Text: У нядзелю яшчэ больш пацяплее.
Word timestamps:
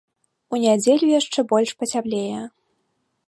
У 0.53 0.59
нядзелю 0.63 1.09
яшчэ 1.19 1.39
больш 1.53 1.75
пацяплее. 1.81 2.41